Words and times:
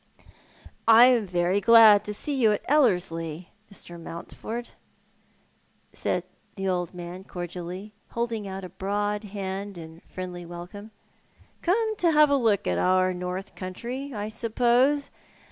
"I 0.87 1.05
am 1.05 1.27
very 1.27 1.61
glad 1.61 2.03
to 2.05 2.13
see 2.15 2.33
you 2.33 2.51
at 2.53 2.63
Ellerslie, 2.67 3.51
Mr. 3.71 4.01
Mountford," 4.01 4.69
said 5.93 6.23
the 6.55 6.67
old 6.67 6.95
man 6.95 7.23
cordially, 7.23 7.93
holding 8.09 8.47
out 8.47 8.63
a 8.63 8.69
broad 8.69 9.25
hand 9.25 9.77
in 9.77 10.01
friendly 10.09 10.43
welcome." 10.43 10.89
Come 11.61 11.95
to 11.97 12.09
have 12.13 12.31
a 12.31 12.35
look 12.35 12.65
at 12.65 12.79
our 12.79 13.13
North 13.13 13.53
Countree, 13.53 14.11
I 14.11 14.27
suppose. 14.27 15.11